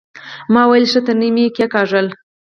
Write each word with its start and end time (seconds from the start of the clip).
ما 0.53 0.61
ويلې 0.69 0.87
ښه 0.91 1.01
تڼۍ 1.05 1.29
مې 1.35 1.45
کېکاږله. 1.55 2.11